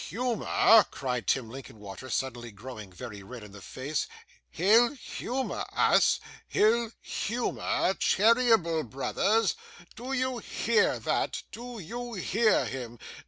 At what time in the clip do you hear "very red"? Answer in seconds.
2.91-3.43